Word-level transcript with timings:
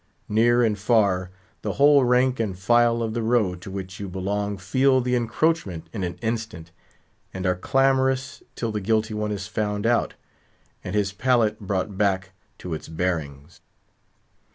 Near 0.27 0.63
and 0.63 0.79
far, 0.79 1.29
the 1.61 1.73
whole 1.73 2.03
rank 2.03 2.39
and 2.39 2.57
file 2.57 3.03
of 3.03 3.13
the 3.13 3.21
row 3.21 3.53
to 3.53 3.69
which 3.69 3.99
you 3.99 4.09
belong 4.09 4.57
feel 4.57 4.99
the 4.99 5.15
encroachment 5.15 5.89
in 5.93 6.03
an 6.03 6.15
instant, 6.23 6.71
and 7.35 7.45
are 7.45 7.53
clamorous 7.53 8.41
till 8.55 8.71
the 8.71 8.81
guilty 8.81 9.13
one 9.13 9.31
is 9.31 9.45
found 9.45 9.85
out, 9.85 10.15
and 10.83 10.95
his 10.95 11.13
pallet 11.13 11.59
brought 11.59 11.99
back 11.99 12.31
to 12.57 12.73
its 12.73 12.87
bearings. 12.87 13.61